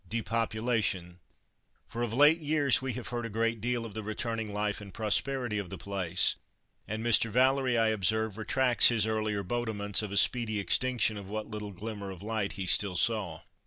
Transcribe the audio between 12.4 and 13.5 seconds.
he still saw.